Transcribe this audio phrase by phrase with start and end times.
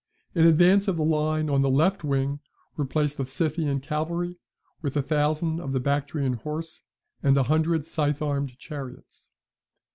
[0.33, 2.39] In advance of the line on the left wing
[2.75, 4.39] were placed the Scythian cavalry,
[4.81, 6.81] with a thousand of the Bactrian horse,
[7.21, 9.29] and a hundred scythe armed chariots.